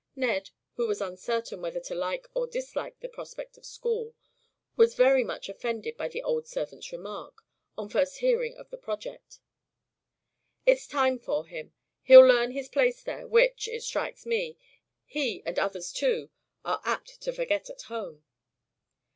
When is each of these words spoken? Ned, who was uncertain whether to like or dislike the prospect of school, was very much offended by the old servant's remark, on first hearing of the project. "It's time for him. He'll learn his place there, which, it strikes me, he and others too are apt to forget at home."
Ned, 0.15 0.49
who 0.77 0.87
was 0.87 0.99
uncertain 0.99 1.61
whether 1.61 1.79
to 1.81 1.93
like 1.93 2.27
or 2.33 2.47
dislike 2.47 2.99
the 3.01 3.07
prospect 3.07 3.55
of 3.55 3.67
school, 3.67 4.15
was 4.75 4.95
very 4.95 5.23
much 5.23 5.47
offended 5.47 5.95
by 5.95 6.07
the 6.07 6.23
old 6.23 6.47
servant's 6.47 6.91
remark, 6.91 7.43
on 7.77 7.87
first 7.87 8.17
hearing 8.17 8.55
of 8.55 8.71
the 8.71 8.79
project. 8.79 9.37
"It's 10.65 10.87
time 10.87 11.19
for 11.19 11.45
him. 11.45 11.73
He'll 12.01 12.21
learn 12.25 12.49
his 12.49 12.67
place 12.67 13.03
there, 13.03 13.27
which, 13.27 13.67
it 13.67 13.83
strikes 13.83 14.25
me, 14.25 14.57
he 15.05 15.43
and 15.45 15.59
others 15.59 15.93
too 15.93 16.31
are 16.65 16.81
apt 16.83 17.21
to 17.21 17.31
forget 17.31 17.69
at 17.69 17.83
home." 17.83 18.23